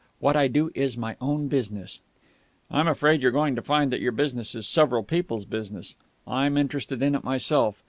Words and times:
What 0.17 0.35
I 0.35 0.47
do 0.47 0.71
is 0.73 0.97
my 0.97 1.15
own 1.21 1.47
business." 1.47 2.01
"I'm 2.71 2.87
afraid 2.87 3.21
you're 3.21 3.29
going 3.29 3.55
to 3.55 3.61
find 3.61 3.91
that 3.91 4.01
your 4.01 4.11
business 4.11 4.55
is 4.55 4.67
several 4.67 5.03
people's 5.03 5.45
business. 5.45 5.95
I 6.25 6.47
am 6.47 6.57
interested 6.57 7.03
in 7.03 7.13
it 7.13 7.23
myself. 7.23 7.79